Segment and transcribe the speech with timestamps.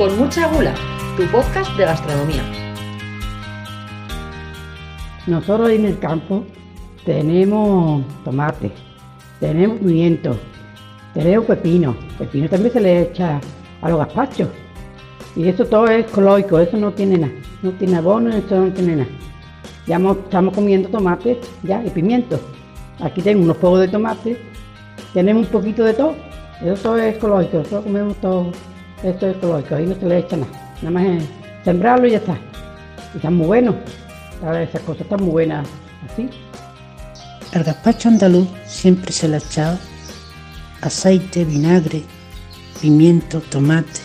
[0.00, 0.72] Con mucha gula,
[1.14, 2.42] tu podcast de gastronomía.
[5.26, 6.42] Nosotros en el campo
[7.04, 8.72] tenemos tomate,
[9.40, 10.38] tenemos pimiento,
[11.12, 11.94] tenemos pepino.
[12.16, 13.42] Pepino también se le echa
[13.82, 14.48] a los gazpachos.
[15.36, 17.34] Y eso todo es ecológico, eso no tiene nada.
[17.60, 19.10] No tiene abono, eso no tiene nada.
[19.86, 22.40] Ya estamos comiendo tomate ya y pimiento.
[23.00, 24.40] Aquí tengo unos pocos de tomate,
[25.12, 26.14] tenemos un poquito de todo.
[26.62, 28.50] Eso todo es ecológico, nosotros comemos todo
[29.02, 30.52] esto es ecológico, ahí no se le echa nada.
[30.82, 31.28] Nada más es
[31.64, 32.38] sembrarlo y ya está.
[33.14, 33.74] Y están muy buenos.
[34.62, 35.66] Esas cosas están muy buenas
[36.10, 36.28] así.
[37.52, 39.78] Al gazpacho andaluz siempre se le ha echado
[40.80, 42.02] aceite, vinagre,
[42.80, 44.00] pimiento, tomate,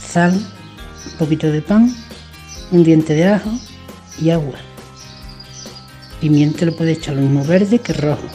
[0.00, 1.94] sal, un poquito de pan,
[2.72, 3.50] un diente de ajo
[4.20, 4.58] y agua.
[6.20, 8.26] Pimiento le puede echar lo mismo verde que rojo.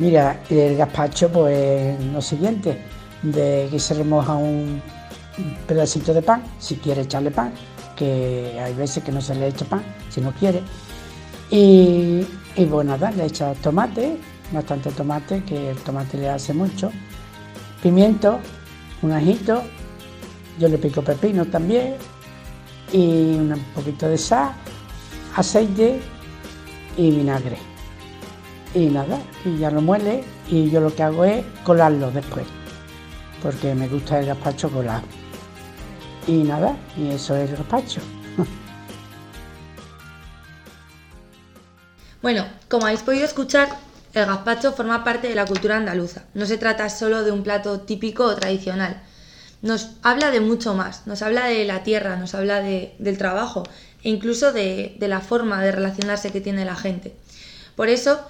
[0.00, 2.80] Mira, el gazpacho, pues lo siguiente,
[3.22, 4.80] de que se remoja un
[5.68, 7.52] pedacito de pan, si quiere echarle pan,
[7.96, 10.62] que hay veces que no se le echa pan, si no quiere.
[11.50, 14.16] Y, y bueno, nada, le echa tomate,
[14.50, 16.90] bastante tomate, que el tomate le hace mucho,
[17.82, 18.38] pimiento,
[19.02, 19.62] un ajito,
[20.58, 21.96] yo le pico pepino también,
[22.90, 24.52] y un poquito de sal,
[25.36, 26.00] aceite
[26.96, 27.69] y vinagre.
[28.74, 32.46] Y nada, y ya lo muele y yo lo que hago es colarlo después,
[33.42, 35.02] porque me gusta el gazpacho colado.
[36.26, 38.00] Y nada, y eso es el gazpacho.
[42.22, 43.70] Bueno, como habéis podido escuchar,
[44.12, 46.24] el gazpacho forma parte de la cultura andaluza.
[46.34, 49.00] No se trata solo de un plato típico o tradicional.
[49.62, 51.06] Nos habla de mucho más.
[51.06, 53.62] Nos habla de la tierra, nos habla de, del trabajo
[54.02, 57.16] e incluso de, de la forma de relacionarse que tiene la gente.
[57.74, 58.20] Por eso,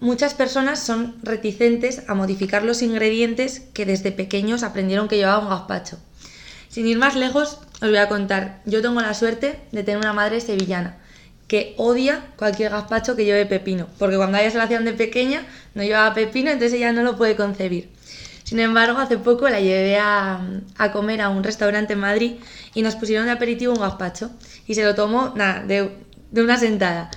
[0.00, 5.50] muchas personas son reticentes a modificar los ingredientes que desde pequeños aprendieron que llevaba un
[5.50, 5.98] gazpacho.
[6.68, 8.60] Sin ir más lejos, os voy a contar.
[8.64, 10.98] Yo tengo la suerte de tener una madre sevillana
[11.48, 15.44] que odia cualquier gazpacho que lleve pepino, porque cuando ella se lo hacían de pequeña
[15.74, 17.90] no llevaba pepino, entonces ella no lo puede concebir.
[18.44, 20.40] Sin embargo, hace poco la llevé a,
[20.92, 22.32] comer a un restaurante en Madrid
[22.72, 24.30] y nos pusieron de aperitivo un gazpacho
[24.66, 25.90] y se lo tomó de
[26.32, 27.10] una sentada.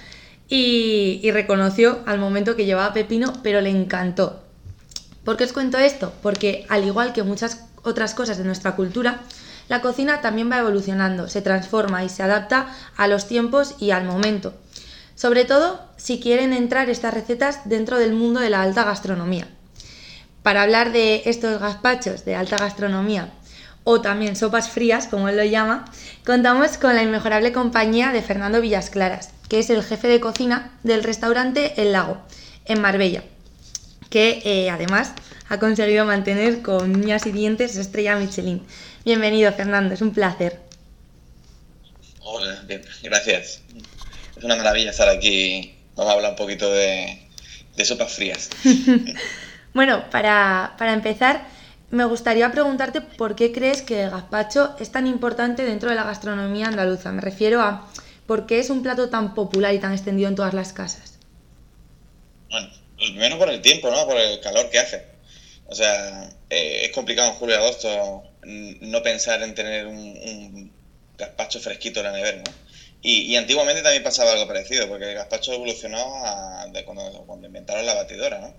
[0.50, 4.44] Y, reconoció al momento que llevaba pepino, pero le encantó.
[5.24, 6.14] ¿Por qué os cuento esto?
[6.22, 9.22] Porque al igual que muchas otras cosas de nuestra cultura,
[9.70, 12.68] la cocina también va evolucionando, se transforma y se adapta
[12.98, 14.54] a los tiempos y al momento.
[15.16, 19.48] Sobre todo si quieren entrar estas recetas dentro del mundo de la alta gastronomía.
[20.42, 23.32] Para hablar de estos gazpachos de alta gastronomía
[23.86, 25.86] o también sopas frías, como él lo llama,
[26.26, 31.04] contamos con la inmejorable compañía de Fernando Villasclaras, que es el jefe de cocina del
[31.04, 32.22] restaurante El Lago,
[32.66, 33.24] en Marbella,
[34.10, 35.14] que eh, además
[35.50, 38.66] ha conseguido mantener con uñas y dientes estrella Michelin.
[39.06, 40.60] Bienvenido, Fernando, es un placer.
[42.22, 43.62] Hola, bien, gracias.
[44.36, 45.76] Es una maravilla estar aquí.
[45.96, 47.28] Vamos a hablar un poquito de,
[47.76, 48.50] de sopas frías.
[49.74, 51.46] bueno, para, para, empezar,
[51.92, 56.04] me gustaría preguntarte por qué crees que el gazpacho es tan importante dentro de la
[56.04, 57.12] gastronomía andaluza.
[57.12, 57.88] Me refiero a
[58.26, 61.20] por qué es un plato tan popular y tan extendido en todas las casas.
[62.50, 64.06] Bueno, primero por el tiempo, ¿no?
[64.06, 65.04] Por el calor que hace.
[65.66, 70.72] O sea, eh, es complicado en julio y agosto no pensar en tener un, un
[71.18, 72.52] gazpacho fresquito en la nevera, ¿no?
[73.02, 77.48] Y, y, antiguamente también pasaba algo parecido, porque el gazpacho evolucionó a, de cuando, cuando,
[77.48, 78.54] inventaron la batidora, ¿no?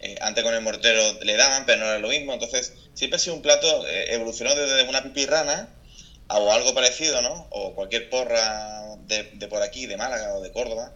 [0.00, 2.32] Eh, antes con el mortero le daban, pero no era lo mismo.
[2.32, 5.68] Entonces, siempre ha sido un plato, eh, evolucionó desde una pipirrana
[6.28, 7.46] o algo parecido, ¿no?
[7.50, 10.92] O cualquier porra de, de por aquí, de Málaga o de Córdoba,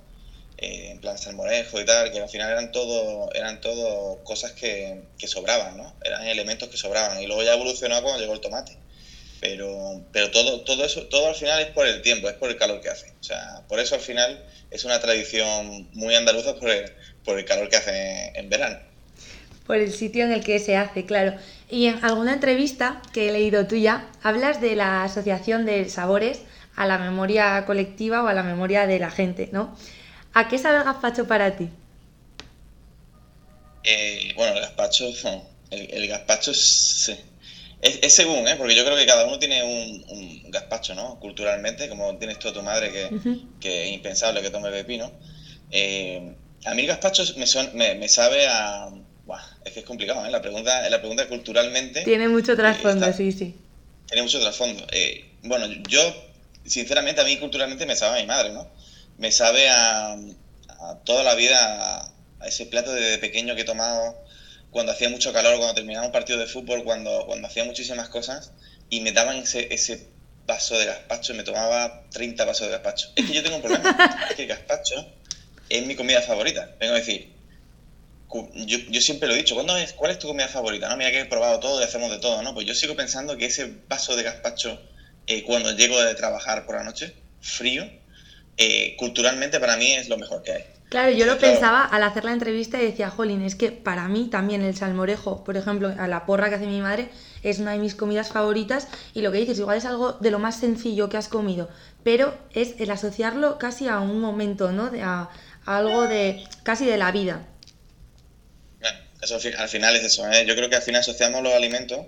[0.59, 5.01] eh, en plan salmorejo y tal, que al final eran todo, eran todo cosas que,
[5.17, 5.95] que, sobraban, ¿no?
[6.05, 7.23] Eran elementos que sobraban.
[7.23, 8.77] Y luego ya evolucionó cuando llegó el tomate.
[9.41, 12.59] Pero, pero todo, todo eso, todo al final es por el tiempo, es por el
[12.59, 13.11] calor que hace.
[13.21, 16.93] O sea, por eso al final es una tradición muy andaluza por el,
[17.25, 18.79] por el calor que hace en verano.
[19.67, 21.39] Por el sitio en el que se hace, claro.
[21.71, 26.41] Y en alguna entrevista que he leído tuya, hablas de la asociación de sabores
[26.77, 29.77] a la memoria colectiva o a la memoria de la gente, ¿no?
[30.35, 31.69] ¿A qué sabe el gazpacho para ti?
[33.85, 35.07] Eh, bueno, el gazpacho,
[35.71, 37.11] el, el gazpacho es,
[37.81, 38.57] es, es, según, ¿eh?
[38.57, 41.19] porque yo creo que cada uno tiene un, un gazpacho, ¿no?
[41.21, 43.59] Culturalmente, como tienes tú a tu madre que, uh -huh.
[43.61, 45.13] que es impensable que tome pepino.
[45.71, 46.35] Eh,
[46.65, 48.91] a mí el gazpacho me, son, me, me sabe a...
[49.31, 50.31] Buah, es que es complicado, ¿eh?
[50.33, 52.03] La pregunta, la pregunta culturalmente...
[52.03, 53.55] Tiene mucho trasfondo, está, sí, sí.
[54.09, 54.85] Tiene mucho trasfondo.
[54.91, 56.01] Eh, bueno, yo,
[56.65, 58.69] sinceramente, a mí culturalmente me sabe a mi madre, ¿no?
[59.19, 63.65] me sabe a, a toda la vida a, a, ese plato de pequeño que he
[63.65, 64.21] tomado
[64.73, 68.51] cuando hacía mucho calor, cuando terminaba un partido de fútbol, cuando, cuando hacía muchísimas cosas
[68.89, 70.09] y me daban ese, ese
[70.45, 73.11] vaso de gazpacho, me tomaba 30 vasos de gazpacho.
[73.15, 75.07] Es que yo tengo un problema, es que el gazpacho
[75.69, 76.75] es mi comida favorita.
[76.81, 77.40] Vengo a decir,
[78.55, 80.89] yo, yo, siempre lo he dicho, ¿cuándo es, ¿cuál es tu comida favorita?
[80.89, 82.55] No, mira que he probado todo y hacemos de todo, ¿no?
[82.55, 84.81] Pues yo sigo pensando que ese vaso de gazpacho,
[85.27, 87.89] eh, cuando llego de trabajar por la noche, frío,
[88.57, 90.65] eh, culturalmente para mí es lo mejor que hay.
[90.91, 94.27] Claro, yo lo pensaba al hacer la entrevista y decía, Jolín, es que para mí
[94.29, 97.09] también el salmorejo, por ejemplo, a la porra que hace mi madre,
[97.45, 100.41] es una de mis comidas favoritas y lo que dices, igual es algo de lo
[100.41, 101.69] más sencillo que has comido,
[102.03, 104.91] pero es el asociarlo casi a un momento, ¿no?
[104.91, 105.31] De, a,
[105.65, 107.47] algo de casi de la vida.
[109.23, 110.45] Eso al final es eso, ¿eh?
[110.47, 112.07] yo creo que al final asociamos los alimentos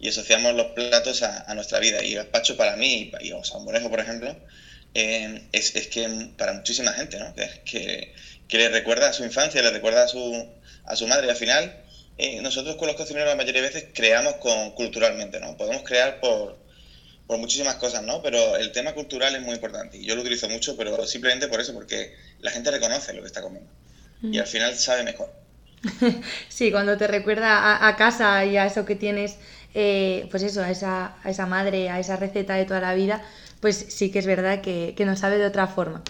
[0.00, 2.02] y asociamos los platos a, nuestra vida.
[2.02, 4.36] Y el gazpacho para mí, y el salmorejo, por ejemplo,
[4.94, 7.34] eh, es, es, que para muchísima gente, ¿no?
[7.34, 8.14] Que,
[8.48, 10.48] que, le recuerda a su infancia, le recuerda a su,
[10.84, 11.26] a su madre.
[11.26, 11.84] Y al final,
[12.18, 15.56] eh, nosotros con los cocineros la mayoría de veces creamos con, culturalmente, ¿no?
[15.56, 16.58] Podemos crear por,
[17.26, 18.22] por muchísimas cosas, ¿no?
[18.22, 19.98] Pero el tema cultural es muy importante.
[19.98, 23.26] Y yo lo utilizo mucho, pero simplemente por eso, porque la gente reconoce lo que
[23.26, 23.70] está comiendo.
[24.22, 25.43] Y al final sabe mejor.
[26.48, 29.36] sí, cuando te recuerda a, casa y a eso que tienes,
[29.74, 33.22] eh, pues eso, a esa, a esa madre, a esa receta de toda la vida,
[33.60, 36.02] pues sí que es verdad que, que nos sabe de otra forma.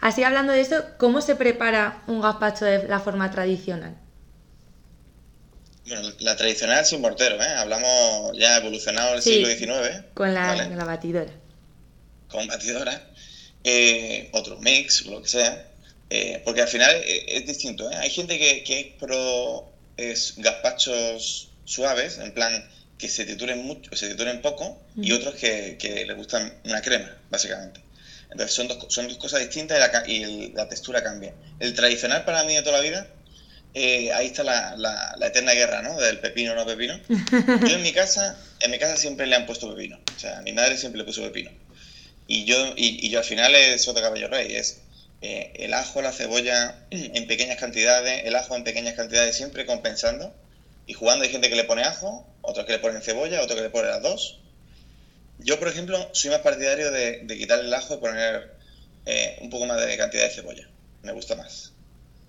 [0.00, 3.96] Así hablando de eso, ¿cómo se prepara un gazpacho de la forma tradicional?
[5.86, 7.54] Bueno, la tradicional sin mortero, ¿eh?
[7.56, 10.04] Hablamos ya evolucionado el siglo XIX.
[10.14, 11.32] Con la, la batidora.
[12.28, 13.10] Con batidora.
[13.64, 15.71] Eh, otro mix, lo que sea.
[16.14, 17.90] Eh, porque al final eh, es, distinto.
[17.90, 17.96] ¿eh?
[17.96, 22.68] Hay gente que, que, es pro es gazpachos suaves, en plan
[22.98, 27.16] que se titulen mucho, se titulen poco, y otros que, que les gustan una crema,
[27.30, 27.80] básicamente.
[28.30, 31.32] Entonces son dos, son dos cosas distintas y, la, la, textura cambia.
[31.60, 33.06] El tradicional para mí de toda la vida,
[33.74, 35.98] ahí está la, la, la, eterna guerra, ¿no?
[35.98, 37.00] Del pepino o no pepino.
[37.08, 39.98] Yo en mi casa, en mi casa siempre le han puesto pepino.
[40.14, 41.50] O sea, mi madre siempre le puso pepino.
[42.26, 44.78] Y yo, y, y yo al final es otro caballo rey, es
[45.22, 50.34] eh, el ajo, la cebolla en pequeñas cantidades, el ajo en pequeñas cantidades, siempre compensando
[50.86, 51.24] y jugando.
[51.24, 53.90] Hay gente que le pone ajo, otros que le ponen cebolla, otros que le ponen
[53.90, 54.40] las dos.
[55.38, 58.52] Yo, por ejemplo, soy más partidario de, quitar el ajo y poner
[59.06, 60.68] eh, un poco más de cantidad de cebolla.
[61.02, 61.72] Me gusta más.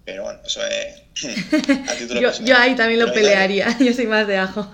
[0.05, 1.01] Pero bueno, eso es
[1.89, 3.75] a título yo, yo, ahí también lo pelearía.
[3.79, 4.71] yo soy más de ajo.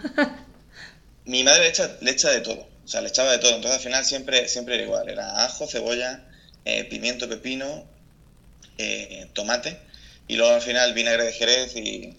[1.25, 2.67] mi madre le echa, le echa de todo.
[2.83, 3.55] O sea, le echaba de todo.
[3.55, 5.09] Entonces al final siempre, siempre era igual.
[5.09, 6.23] Era ajo, cebolla,
[6.65, 7.85] eh, pimiento, pepino,
[8.79, 9.77] eh, tomate
[10.29, 12.15] y luego al final vinagre de jerez y,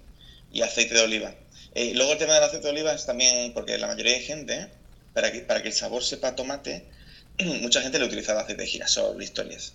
[0.62, 1.34] aceite de oliva.
[1.74, 4.68] Eh, luego el tema del aceite de oliva es también porque la mayoría de gente,
[5.14, 6.84] para que, para que el sabor sepa tomate,
[7.62, 9.72] mucha gente le utilizaba aceite de girasol, historias.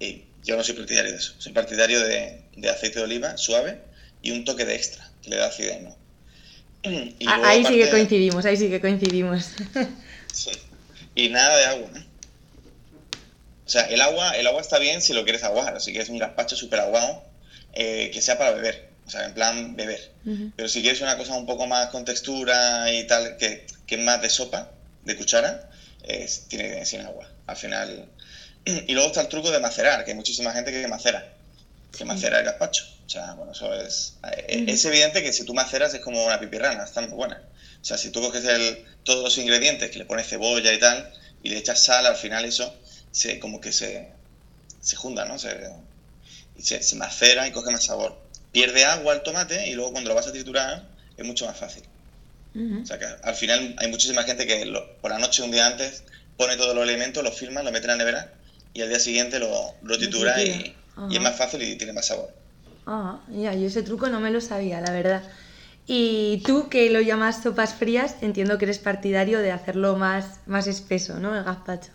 [0.00, 3.78] Y yo no soy partidario de eso, soy partidario de, aceite de oliva suave
[4.20, 5.96] y un toque de extra, que le da acidez, ¿no?
[7.26, 9.52] Ah, ahí sí que coincidimos, ahí sí que coincidimos.
[11.14, 12.07] Y nada de agua, ¿no?
[13.68, 16.16] O sea, el agua, el agua está bien si lo quieres aguar, si quieres un
[16.16, 17.22] gazpacho súper aguado,
[17.74, 20.10] eh, que sea para beber, o sea, en plan beber.
[20.56, 24.00] Pero si quieres una cosa un poco más con textura y tal, que, que es
[24.00, 24.70] más de sopa,
[25.04, 25.68] de cuchara,
[26.48, 27.28] tiene que sin agua.
[27.46, 28.08] Al final.
[28.86, 31.32] Y luego está el truco de macerar, que hay muchísima gente que macera,
[31.96, 32.84] que macera el gazpacho.
[33.06, 34.14] O sea, bueno, eso es.
[34.46, 37.42] Eh, es evidente que si tú maceras es como una pipirrana, está muy buena.
[37.80, 41.12] O sea, si tú coges el, todos los ingredientes, que le pones cebolla y tal,
[41.42, 42.74] y le echas sal, al final eso
[43.10, 44.08] se, como que se,
[44.80, 45.38] se junta, ¿no?
[45.38, 45.70] Se,
[46.58, 48.18] se, se, macera y coge más sabor.
[48.52, 51.84] Pierde agua el tomate y luego cuando lo vas a triturar es mucho más fácil.
[52.82, 56.02] O sea que al final hay muchísima gente que por la noche, un día antes,
[56.36, 58.32] pone todos los elementos, los filma, lo mete en la nevera
[58.74, 60.74] y al día siguiente lo, lo tritura y,
[61.08, 62.32] y, es más fácil y tiene más sabor.
[62.86, 65.22] Ah, ya, yo ese truco no me lo sabía, la verdad.
[65.86, 70.66] Y tú que lo llamas sopas frías, entiendo que eres partidario de hacerlo más, más
[70.66, 71.36] espeso, ¿no?
[71.36, 71.92] El gazpacho.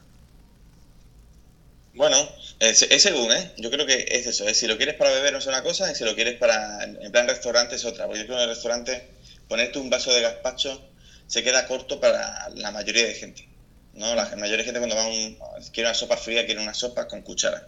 [1.94, 2.28] Bueno,
[2.60, 3.52] es, según, ¿eh?
[3.58, 4.52] Yo creo que es eso.
[4.54, 7.28] Si lo quieres para beber es una cosa y si lo quieres para en plan
[7.28, 8.06] restaurante es otra.
[8.06, 9.08] Porque yo creo que en el restaurante
[9.48, 10.82] ponerte un vaso de gazpacho
[11.28, 13.48] se queda corto para la mayoría de gente.
[13.94, 14.16] ¿no?
[14.16, 15.38] La mayoría de gente cuando va a un,
[15.72, 17.68] quiere una sopa fría quiere una sopa con cuchara.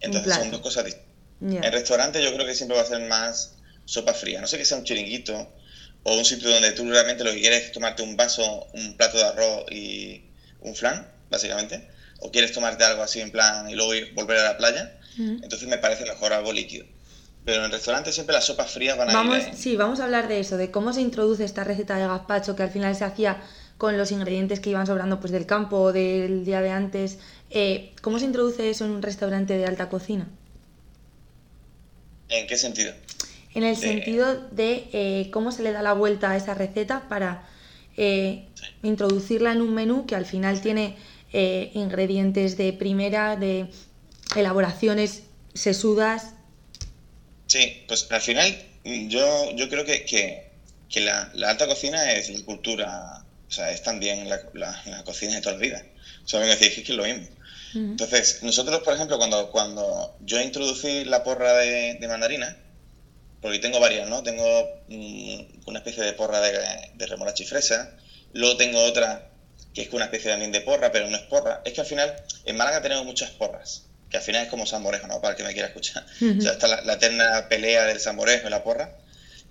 [0.00, 1.10] Entonces son dos cosas distintas.
[1.40, 4.40] En restaurante yo creo que siempre va a ser más sopa fría.
[4.40, 5.52] No sé que sea un chiringuito
[6.04, 9.18] o un sitio donde tú realmente lo que quieres es tomarte un vaso, un plato
[9.18, 10.22] de arroz y
[10.60, 11.88] un flan, básicamente
[12.22, 14.84] o quieres tomarte algo así en plan y luego ir, volver a la playa,
[15.42, 16.86] entonces me parece mejor algo líquido.
[17.44, 19.54] Pero en el restaurante siempre las sopas frías van a vamos, ir.
[19.54, 22.62] Sí, vamos a hablar de eso, de cómo se introduce esta receta de gazpacho que
[22.62, 23.42] al final se hacía
[23.78, 27.18] con los ingredientes que iban sobrando pues del campo o del día de antes.
[27.50, 30.28] Eh, ¿Cómo se introduce eso en un restaurante de alta cocina?
[32.28, 32.94] ¿En qué sentido?
[33.54, 37.08] En el de- sentido de eh, cómo se le da la vuelta a esa receta
[37.08, 37.44] para
[37.96, 38.48] eh,
[38.82, 40.96] introducirla en un menú que al final tiene
[41.32, 43.68] eh, ingredientes de primera, de
[44.36, 45.24] elaboraciones
[45.54, 46.34] sesudas.
[47.46, 50.48] Sí, pues al final yo, yo creo que, que,
[50.88, 55.02] que la, la alta cocina es la cultura, o sea, es también la, la- la
[55.04, 55.86] cocina de toda la vida.
[56.24, 57.28] O sea, decir que es que es lo mismo.
[57.92, 62.58] Entonces, nosotros, por ejemplo, cuando, cuando yo introducí la porra de, de mandarina,
[63.40, 64.22] porque tengo varias, ¿no?
[64.22, 66.52] Tengo mm, una especie de porra de,
[66.94, 67.90] de remolacha y fresa,
[68.32, 69.24] luego tengo otra
[69.74, 71.62] que es una especie también de porra, pero no es porra.
[71.64, 72.14] Es que al final,
[72.44, 75.20] en Málaga tenemos muchas porras, que al final es como salmorejo, ¿no?
[75.20, 76.04] Para el que me quiera escuchar.
[76.38, 78.96] O sea, está la, la eterna pelea del salmorejo y la porra,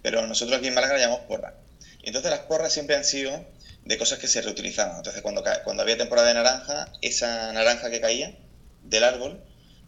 [0.01, 1.55] pero nosotros aquí en Málaga la llamamos porra.
[2.03, 3.45] Y entonces las porras siempre han sido
[3.85, 4.97] de cosas que se reutilizaban.
[4.97, 8.35] Entonces, cuando, cuando había temporada de naranja, esa naranja que caía
[8.83, 9.43] del árbol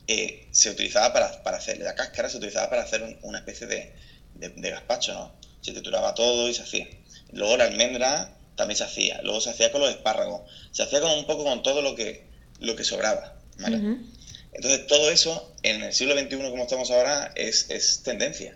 [0.07, 3.67] eh, se utilizaba para, para hacer, la cáscara se utilizaba para hacer un- una especie
[3.67, 3.95] de,
[4.33, 5.39] de, de gazpacho, ¿no?
[5.61, 6.87] Se trituraba todo y se hacía.
[7.31, 9.21] Luego la almendra también se hacía.
[9.23, 10.41] Luego se hacía con los espárragos.
[10.71, 12.25] Se hacía con un poco con todo lo que,
[12.59, 13.35] lo que sobraba.
[14.53, 18.55] Entonces, todo eso en el siglo XXI, como estamos ahora, es, es tendencia.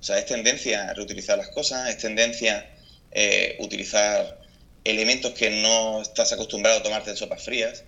[0.00, 2.70] O sea, es tendencia a reutilizar las cosas, es tendencia
[3.10, 4.40] eh, utilizar
[4.84, 7.84] elementos que no estás acostumbrado a tomarte en sopas frías.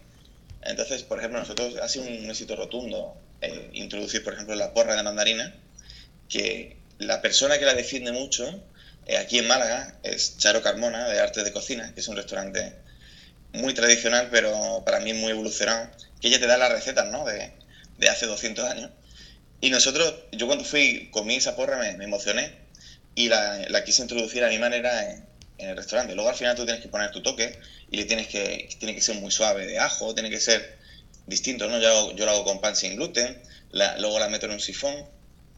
[0.62, 4.96] Entonces, por ejemplo, nosotros ha sido un éxito rotundo eh, introducir, por ejemplo, la porra
[4.96, 5.54] de mandarina,
[6.28, 8.62] que la persona que la defiende mucho
[9.16, 12.76] aquí en Málaga es Charo Carmona, de Arte de Cocina, que es un restaurante
[13.52, 17.24] muy tradicional, pero para mí muy evolucionado, que ella te da las recetas, ¿no?
[17.24, 17.58] De,
[17.96, 18.90] de hace 200 años.
[19.60, 22.58] Y nosotros, yo cuando fui, comí esa porra, me, me emocioné
[23.14, 26.14] y la, la quise introducir a mi manera en, en el restaurante.
[26.14, 27.58] Luego al final tú tienes que poner tu toque
[27.88, 30.78] y le tienes que, tiene que ser muy suave de ajo, tiene que ser
[31.26, 31.80] distinto, ¿no?
[31.80, 35.08] Yo, yo lo hago con pan sin gluten, la- luego la meto en un sifón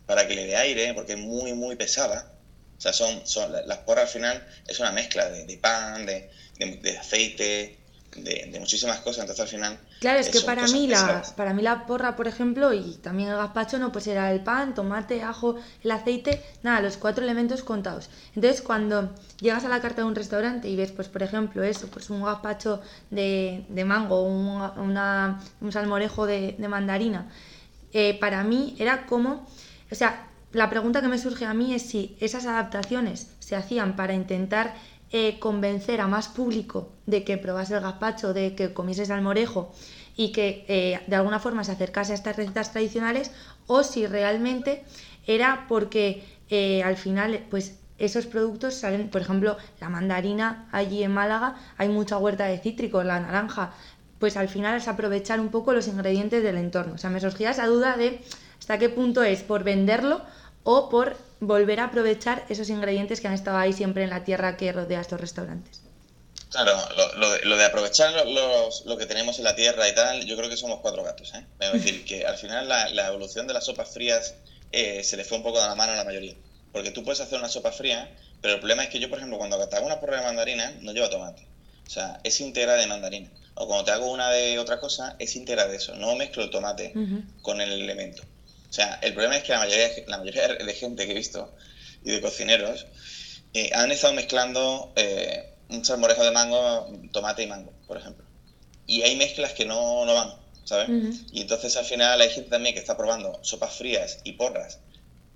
[0.07, 2.38] para que le dé aire, porque es muy, muy pesada.
[2.79, 6.07] O sea, son, son la- las porras al final es una mezcla de, de pan,
[6.07, 7.77] de, de- de aceite,
[8.17, 9.23] de, de muchísimas cosas.
[9.23, 9.79] Entonces al final.
[10.01, 13.37] Claro, es que para mí, la, para mí la porra, por ejemplo, y también el
[13.37, 18.09] gazpacho, no, pues era el pan, tomate, ajo, el aceite, nada, los cuatro elementos contados.
[18.37, 21.89] Entonces, cuando llegas a la carta de un restaurante y ves, pues por ejemplo, eso,
[21.89, 22.81] pues un gazpacho
[23.11, 27.29] de, de mango, un, una- un salmorejo de, de mandarina,
[27.93, 29.49] eh, para mí era como,
[29.91, 33.97] o sea, la pregunta que me surge a mí es si esas adaptaciones se hacían
[33.97, 34.75] para intentar
[35.11, 39.73] eh, convencer a más público de que probase el gazpacho, de que comiese salmorejo
[40.17, 43.31] y que eh, de alguna forma se acercase a estas recetas tradicionales
[43.67, 44.85] o si realmente
[45.27, 51.13] era porque eh, al final pues esos productos salen, por ejemplo, la mandarina allí en
[51.13, 53.73] Málaga, hay mucha huerta de cítricos, la naranja,
[54.19, 56.95] pues al final es aprovechar un poco los ingredientes del entorno.
[56.95, 58.21] O sea, me surgía esa duda de
[58.69, 60.17] hasta qué punto es por venderlo
[60.63, 64.57] o por volver a aprovechar esos ingredientes que han estado ahí siempre en la tierra
[64.59, 65.81] que rodea estos restaurantes.
[66.51, 69.89] Claro, lo, lo de, lo de aprovechar lo, los- lo que tenemos en la tierra
[69.89, 71.33] y tal, yo creo que somos cuatro gatos.
[71.35, 71.47] ¿eh?
[71.59, 74.35] Es decir, que al final la, la evolución de las sopas frías
[74.73, 76.37] eh, se le fue un poco de la mano a la mayoría.
[76.73, 79.39] Porque tú puedes hacer una sopa fría, pero el problema es que yo, por ejemplo,
[79.39, 81.49] cuando te hago una porra de mandarina, no lleva tomate.
[81.87, 83.33] O sea, es íntegra de mandarina.
[83.55, 85.95] O cuando te hago una de otra cosa, es íntegra de eso.
[85.97, 86.99] No mezclo el tomate
[87.43, 88.28] con el elemento.
[88.71, 91.55] O sea, el problema es que la mayoría, la mayoría de gente que he visto
[92.03, 92.87] y de cocineros
[93.53, 98.27] eh, han estado mezclando eh, un salmorejo de mango, tomate y mango, por ejemplo.
[98.87, 100.35] Y hay mezclas que no, no van,
[100.65, 100.91] ¿sabes?
[101.31, 104.81] Y entonces al final hay gente también que está probando sopas frías y porras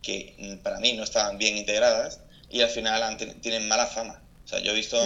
[0.02, 4.22] que mm, para mí no estaban bien integradas y al final han- tienen mala fama.
[4.44, 4.98] O sea, yo he visto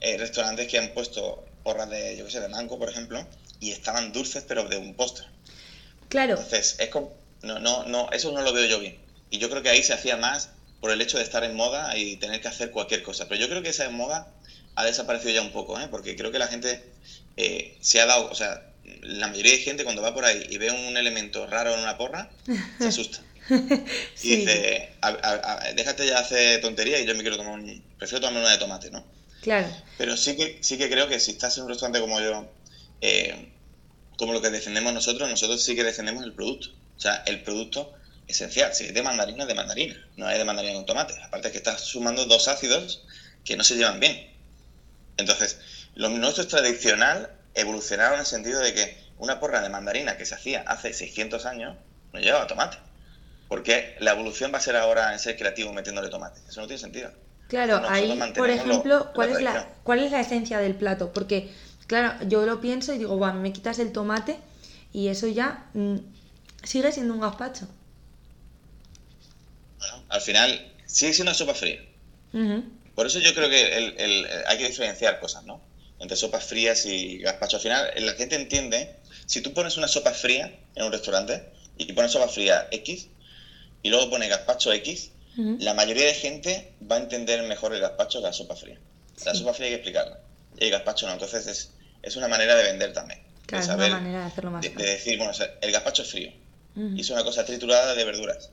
[0.00, 3.26] eh, restaurantes que han puesto porras de, yo qué sé, de mango, por ejemplo,
[3.60, 5.26] y estaban dulces pero de un postre.
[6.08, 8.98] Claro, Entonces, es como, no, no, no, eso no lo veo yo bien.
[9.30, 11.96] Y yo creo que ahí se hacía más por el hecho de estar en moda
[11.96, 13.26] y tener que hacer cualquier cosa.
[13.28, 14.28] Pero yo creo que esa moda
[14.74, 15.88] ha desaparecido ya un poco, ¿eh?
[15.88, 16.82] porque creo que la gente
[17.36, 20.58] eh, se ha dado, o sea, la mayoría de gente cuando va por ahí y
[20.58, 22.28] ve un elemento raro en una porra,
[22.78, 23.24] se asusta.
[24.20, 24.36] Y Sí.
[24.36, 28.20] dice, "A- a- a- déjate ya hacer tontería y yo me quiero tomar un, prefiero
[28.20, 29.04] tomarme una de tomate, ¿no?
[29.40, 29.70] claro.
[29.96, 32.46] Pero sí que, sí que creo que si estás en un restaurante como yo,
[33.00, 33.52] eh,
[34.18, 36.68] como lo que defendemos nosotros, nosotros sí que defendemos el producto.
[37.00, 37.94] O sea, el producto
[38.26, 38.74] esencial.
[38.74, 39.96] Si es de mandarina, es de mandarina.
[40.16, 41.14] No hay de mandarina con tomate.
[41.24, 43.06] Aparte es que estás sumando dos ácidos
[43.42, 44.20] que no se llevan bien.
[45.16, 45.58] Entonces,
[45.94, 50.26] lo nuestro es tradicional, evolucionado en el sentido de que una porra de mandarina que
[50.26, 51.78] se hacía hace 600 años
[52.12, 52.76] no llevaba tomate.
[53.48, 56.42] Porque la evolución va a ser ahora en ser creativo metiéndole tomate.
[56.48, 57.12] Eso no tiene sentido.
[57.48, 59.68] Claro, ahí, por lo- ejemplo, la ¿cuál es, la.
[59.82, 61.12] ¿cuál es la esencia del plato?
[61.14, 61.50] Porque,
[61.86, 64.36] claro, yo lo pienso y digo, bueno, me quitas el tomate
[64.92, 65.96] y eso ya mm,
[66.62, 67.68] sigue siendo un gazpacho.
[69.78, 71.80] Bueno, al final sigue siendo una sopa fría.
[72.94, 75.60] Por eso yo creo que el, hay que diferenciar cosas, ¿no?
[75.98, 77.56] Entre sopas frías y gazpacho.
[77.56, 78.94] Al final, la gente entiende,
[79.26, 81.44] si tú pones una sopa fría en un restaurante
[81.76, 83.08] y pones sopa fría X
[83.82, 88.20] y luego pones gazpacho X, la mayoría de gente va a entender mejor el gazpacho
[88.20, 88.78] que la sopa fría.
[89.24, 90.20] La sopa fría hay que explicarla.
[90.58, 91.14] Y el gazpacho no.
[91.14, 91.70] Entonces es,
[92.02, 93.22] es una manera de vender también.
[93.46, 96.32] Claro, es una manera de hacerlo más de, de decir, bueno, el gazpacho es frío.
[96.76, 98.50] Y es una cosa triturada de verduras.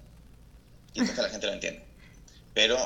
[0.93, 1.83] Y entonces la gente lo entiende.
[2.53, 2.77] Pero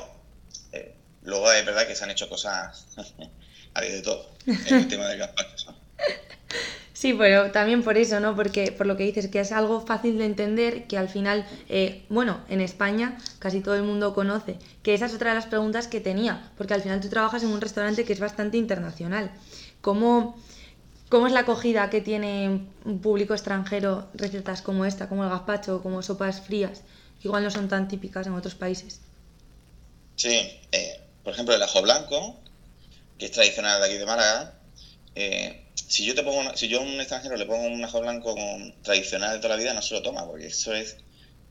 [0.73, 2.87] eh, luego es verdad que se han hecho cosas
[3.73, 5.75] hay de todo en el tema del gazpacho.
[7.01, 8.35] Sí, pero también por eso, ¿no?
[8.35, 12.05] Porque por lo que dices, que es algo fácil de entender, que al final, eh,
[12.09, 15.87] bueno, en España casi todo el mundo conoce, que esa es otra de las preguntas
[15.87, 19.31] que tenía, porque al final tú trabajas en un restaurante que es bastante internacional.
[19.81, 20.37] ¿Cómo,
[21.11, 25.83] cómo es la acogida que tiene un público extranjero recetas como esta, como el gazpacho,
[25.83, 26.83] como sopas frías?
[27.21, 29.01] Igual no son tan típicas en otros países.
[30.15, 32.39] Sí, eh, por ejemplo, el ajo blanco,
[33.19, 34.53] que es tradicional de aquí de Málaga,
[35.15, 38.33] eh, si yo te pongo si yo a un extranjero le pongo un ajo blanco
[38.81, 40.95] tradicional de toda la vida, no se lo toma, porque eso es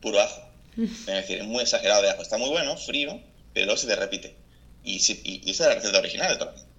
[0.01, 0.41] puro ajo.
[0.77, 2.23] Es decir, es muy exagerado de ajo.
[2.23, 3.21] Está muy bueno, frío,
[3.53, 4.35] pero luego se te repite.
[4.83, 6.70] Y, y, esa es la receta original de toda la vida.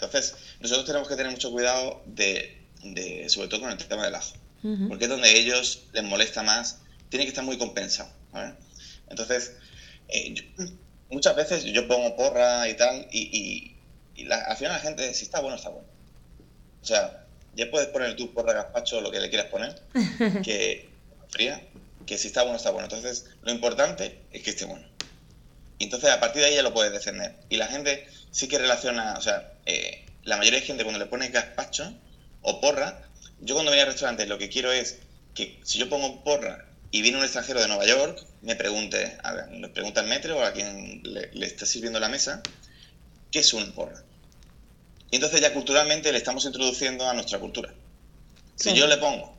[0.00, 4.14] Entonces, nosotros tenemos que tener mucho cuidado de, de sobre todo con el tema del
[4.14, 4.34] ajo.
[4.88, 8.10] Porque es donde ellos les molesta más, tiene que estar muy compensado.
[9.08, 9.52] Entonces,
[10.08, 10.34] eh,
[11.10, 13.74] muchas veces yo pongo porra y tal, y,
[14.30, 15.86] al final la gente, si está bueno, está bueno.
[16.82, 17.24] O sea,
[17.54, 19.80] ya puedes poner tu porra gazpacho lo que le quieras poner,
[20.44, 20.88] que
[21.28, 21.66] fría,
[22.06, 22.86] que si está bueno, está bueno.
[22.86, 24.86] Entonces, lo importante es que esté bueno.
[25.78, 27.36] Y entonces, a partir de ahí ya lo puedes defender.
[27.48, 31.06] Y la gente sí que relaciona, o sea, eh, la mayoría de gente cuando le
[31.06, 31.92] pone gazpacho
[32.42, 33.02] o porra,
[33.40, 34.98] yo cuando voy al restaurante lo que quiero es
[35.34, 39.32] que si yo pongo porra y viene un extranjero de Nueva York, me pregunte, a
[39.32, 42.42] ver, pregunta al metro o a quien le, está sirviendo la mesa,
[43.30, 44.02] ¿qué es un porra?
[45.10, 47.72] Y entonces ya culturalmente le estamos introduciendo a nuestra cultura.
[48.56, 49.36] Si yo le pongo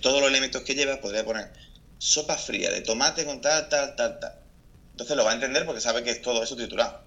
[0.00, 1.50] todos los elementos que lleva, podría poner
[1.98, 4.34] sopa fría de tomate con tal, tal, tal, tal.
[4.92, 7.02] Entonces lo va a entender porque sabe que es todo eso triturado.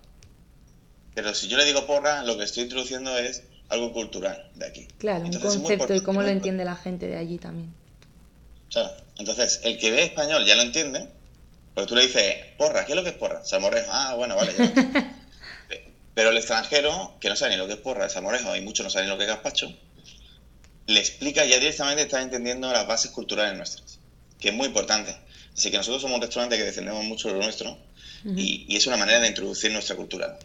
[1.17, 4.87] Pero si yo le digo porra, lo que estoy introduciendo es algo cultural de aquí.
[4.99, 7.73] Claro, un concepto y cómo lo entiende la gente de allí también.
[9.17, 11.07] Entonces, el que ve español ya lo entiende,
[11.73, 13.43] porque tú le dices, porra, ¿qué es lo que es porra?
[13.43, 13.89] Salmorejo.
[13.91, 15.15] Ah, bueno, vale, ya
[16.13, 18.91] Pero el extranjero, que no sabe ni lo que es porra, salmorejo, y muchos no
[18.91, 19.75] saben lo que es gazpacho,
[20.85, 23.97] le explica ya directamente está entendiendo las bases culturales nuestras,
[24.39, 25.17] que es muy importante.
[25.51, 27.75] Así que nosotros somos un restaurante que defendemos mucho lo nuestro
[28.23, 30.37] y, y, es una manera de introducir nuestra cultura.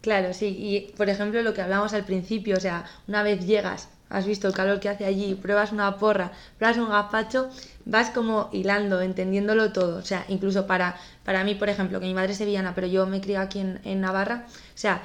[0.00, 0.46] Claro, sí.
[0.58, 4.48] Y por ejemplo, lo que hablábamos al principio, o sea, una vez llegas has visto
[4.48, 7.50] el calor que hace allí, pruebas una porra, pruebas un gazpacho,
[7.84, 9.98] vas como hilando, entendiéndolo todo.
[9.98, 13.06] O sea, incluso para, para mí, por ejemplo, que mi madre es sevillana, pero yo
[13.06, 15.02] me crié aquí en, Navarra, o sea,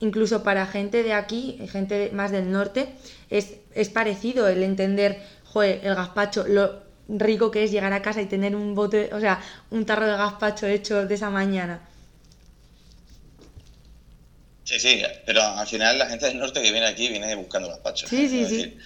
[0.00, 2.94] incluso para gente de aquí, gente más del norte,
[3.30, 8.22] es, es parecido el entender, joder, el gazpacho, lo rico que es llegar a casa
[8.22, 11.80] y tener un bote, o sea, un tarro de gazpacho hecho de esa mañana.
[14.64, 17.78] Sí, sí, pero al final la gente del norte que viene aquí viene buscando los
[17.80, 18.08] pachos.
[18.08, 18.76] Sí, sí, sí.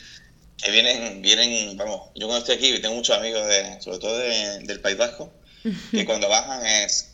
[0.56, 4.80] que vienen, vienen, vamos, yo cuando estoy aquí tengo muchos amigos, de, sobre todo del
[4.80, 5.32] País Vasco,
[5.92, 7.12] que cuando bajan es,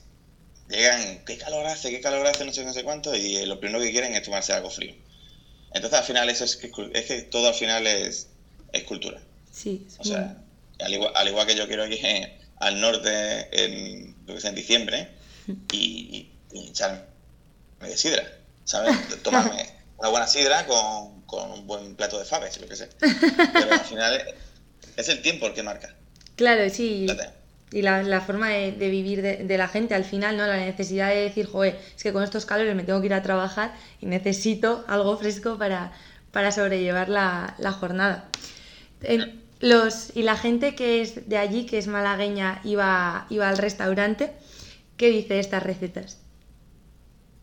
[0.70, 3.82] llegan, qué calor hace, qué calor hace, no sé, no sé cuánto, y lo primero
[3.82, 4.94] que quieren es tomarse algo frío.
[5.74, 8.28] Entonces al final eso es que, es que todo al final es,
[8.72, 9.20] es cultura.
[9.52, 9.86] Sí.
[9.98, 10.38] o sea,
[10.80, 12.00] al igual, al igual que yo quiero ir
[12.56, 15.08] al norte en, en diciembre
[15.72, 17.00] y, y, y echarme
[17.80, 18.43] de sidra.
[18.64, 18.96] ¿Sabes?
[19.22, 22.88] Tomarme una buena sidra con, con, un buen plato de faves, lo que sé.
[22.98, 24.22] Pero al final
[24.96, 25.94] es el tiempo el que marca.
[26.36, 27.06] Claro, sí.
[27.72, 30.46] Y la, la forma de, de vivir de, de, la gente al final, ¿no?
[30.46, 33.22] La necesidad de decir, joder, es que con estos calores me tengo que ir a
[33.22, 35.92] trabajar y necesito algo fresco para,
[36.30, 38.28] para sobrellevar la, la jornada.
[39.60, 44.32] los, y la gente que es de allí, que es malagueña, iba, iba al restaurante,
[44.96, 46.18] ¿qué dice de estas recetas?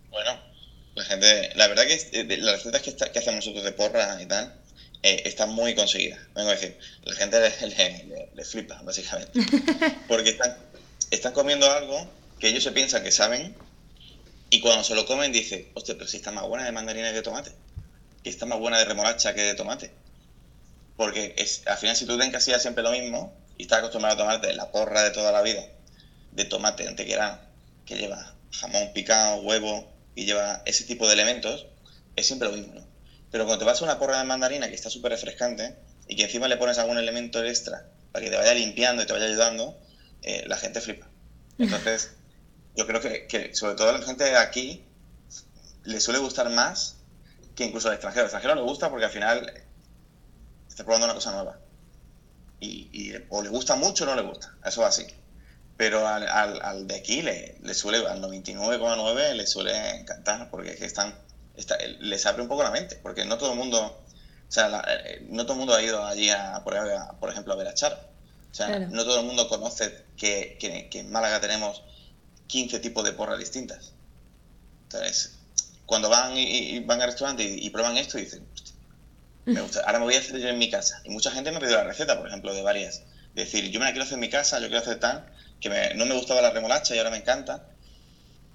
[0.09, 0.31] Bueno,
[1.01, 4.27] la gente, la verdad que eh, las recetas que, que hacemos nosotros de porra y
[4.27, 4.53] tal,
[5.01, 6.19] eh, están muy conseguidas.
[6.35, 9.39] Vengo a decir, la gente le, le, flipa, básicamente.
[10.07, 10.55] Porque están,
[11.09, 12.07] están comiendo algo
[12.39, 13.55] que ellos se piensan que saben
[14.51, 17.15] y cuando se lo comen dice, hostia, pero si está más buena de mandarina que
[17.15, 17.51] de tomate.
[18.23, 19.91] Que está más buena de remolacha que de tomate.
[20.97, 24.17] Porque es, al final si tú te encasillas siempre lo mismo y estás acostumbrado a
[24.17, 25.65] tomarte la porra de toda la vida
[26.31, 27.41] de tomate antequera
[27.85, 31.67] que lleva jamón picado, huevo, y lleva ese tipo de elementos,
[32.15, 32.87] es siempre lo mismo, ¿no?
[33.31, 36.23] Pero cuando te vas a una porra de mandarina que está súper refrescante y que
[36.23, 39.79] encima le pones algún elemento extra para que te vaya limpiando y te vaya ayudando,
[40.21, 41.07] eh, la gente flipa.
[41.57, 42.11] Entonces,
[42.75, 44.83] yo creo que, que sobre todo a la gente de aquí
[45.83, 46.97] le suele gustar más
[47.55, 48.23] que incluso al extranjero.
[48.23, 49.51] Al extranjero le gusta porque al final
[50.67, 51.59] está probando una cosa nueva.
[52.59, 54.55] Y, y o le gusta mucho o no le gusta.
[54.65, 55.05] Eso va así.
[55.81, 60.73] Pero al, al, al de aquí le, le suele, al 99,9 le suele encantar porque
[60.73, 61.15] es que están,
[61.55, 62.97] está, les abre un poco la mente.
[63.01, 63.79] Porque no todo el mundo,
[64.47, 67.31] o sea, la, eh, no todo el mundo ha ido allí, a, por, a, por
[67.31, 67.95] ejemplo, a ver a Charo.
[68.51, 68.89] O sea, Claro.
[68.91, 71.81] no todo el mundo conoce que, que, que en Málaga tenemos
[72.45, 73.93] 15 tipos de porras distintas.
[74.83, 75.39] Entonces,
[75.87, 76.43] cuando van y,
[76.75, 78.75] y van al restaurante y, y prueban esto, dicen, "Hostia,
[79.53, 79.81] me gusta.
[79.81, 81.01] ahora me voy a hacer yo en mi casa.
[81.05, 83.03] Y mucha gente me ha pedido la receta, por ejemplo, de varias.
[83.33, 85.25] De decir, yo me la quiero hacer en mi casa, yo quiero hacer tan,
[85.61, 87.63] que me- no me gustaba la remolacha y ahora me encanta.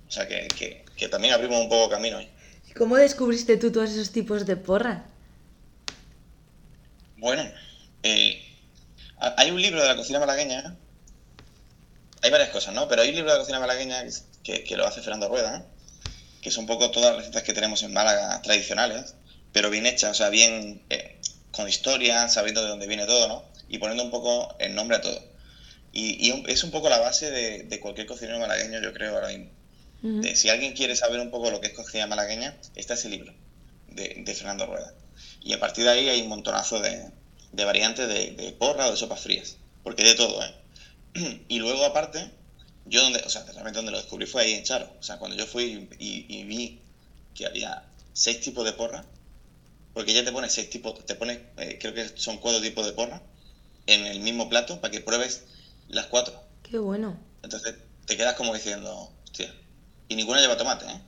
[0.09, 2.31] O sea, que, que, que también abrimos un poco camino ahí.
[2.69, 5.03] ¿Y ¿Cómo descubriste tú todos esos tipos de porras?
[7.16, 7.42] Bueno,
[8.03, 8.40] eh,
[9.19, 10.77] ha- hay un libro de la cocina malagueña.
[12.23, 12.88] Hay varias cosas, ¿no?
[12.88, 14.03] Pero hay un libro de la cocina malagueña
[14.42, 15.66] que, que lo hace Fernando Rueda,
[16.42, 19.16] que son un poco todas las recetas que tenemos en Málaga tradicionales,
[19.53, 21.21] pero bien hechas, o sea, bien eh,
[21.53, 23.45] con historia, sabiendo de dónde viene todo, ¿no?
[23.69, 25.23] Y poniendo un poco el nombre a todo.
[25.99, 29.51] Y, es un poco la base de, de cualquier cocinero malagueño, yo creo, ahora mismo.
[30.21, 33.35] De- si alguien quiere saber un poco lo que es cocina malagueña, está ese libro
[33.89, 34.95] de, de Fernando Rueda.
[35.41, 37.11] Y a partir de ahí hay un montonazo de,
[37.53, 39.59] variantes de, porra o de sopas frías.
[39.83, 40.55] Porque de todo, ¿eh?
[41.49, 42.31] Y luego, aparte,
[42.85, 44.93] yo donde, o sea, realmente donde lo descubrí fue ahí en Charo.
[45.01, 46.81] O sea, cuando yo fui y, y vi
[47.35, 47.83] que había
[48.13, 49.07] seis tipos de porra,
[49.93, 52.93] porque ya te pone seis tipos, te pone, eh, creo que son cuatro tipos de
[52.93, 53.23] porra
[53.87, 55.45] en el mismo plato para que pruebes
[55.88, 56.35] las cuatro.
[56.62, 57.16] Qué bueno.
[57.42, 57.75] Entonces
[58.07, 59.55] te quedas como diciendo, hostia.
[60.09, 61.01] Y ninguna lleva tomate, ¿eh?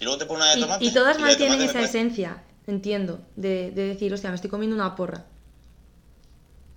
[0.00, 0.84] Y luego te pone una de tomate.
[0.84, 4.94] y todas mantienen esa parece- esencia, entiendo, de, de decir, hostia, me estoy comiendo una
[4.94, 5.24] porra.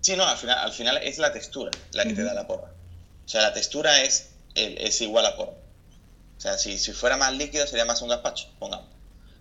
[0.01, 2.69] Sí, no, al final, al final es la textura la que te da la porra.
[3.25, 5.51] O sea, la textura es, es igual a porra.
[5.51, 8.87] O sea, si, si fuera más líquido sería más un gazpacho, pongamos.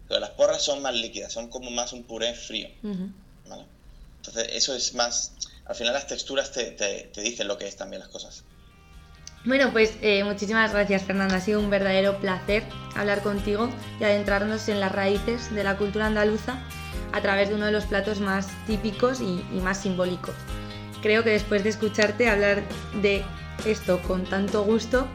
[0.09, 2.69] Pero las porras son más líquidas, son como más un puré frío.
[2.83, 5.33] Entonces, eso es más.
[5.69, 8.45] Al final, las texturas te, dicen lo que es también las cosas.
[9.45, 12.65] Bueno, pues eh, muchísimas gracias Fernanda, ha sido un verdadero placer
[12.97, 16.59] hablar contigo y adentrarnos en las raíces de la cultura andaluza
[17.13, 20.35] a través de uno de los platos más típicos y, y más simbólicos.
[21.03, 22.63] Creo que después de escucharte hablar
[23.01, 23.25] de
[23.65, 25.07] esto con tanto gusto,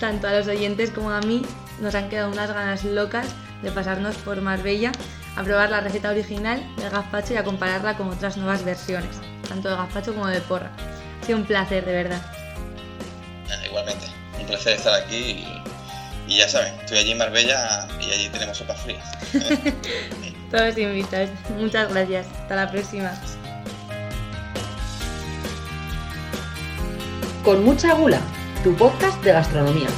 [0.00, 1.42] tanto a los oyentes como a mí,
[1.80, 3.26] nos han quedado unas ganas locas
[3.62, 4.92] de pasarnos por Marbella
[5.36, 9.68] a probar la receta original del gazpacho y a compararla con otras nuevas versiones, tanto
[9.68, 10.70] de gazpacho como de porra.
[11.22, 12.22] Ha sido un placer, de verdad.
[13.66, 14.06] Igualmente,
[14.38, 15.62] un placer estar aquí y,
[16.32, 19.04] y ya saben, estoy allí en Marbella y allí tenemos sopas frías.
[20.50, 21.30] Todos invitados.
[21.56, 22.26] Muchas gracias.
[22.42, 23.12] Hasta la próxima.
[27.44, 28.20] Con mucha gula,
[28.62, 29.88] tu podcast de gastronomía.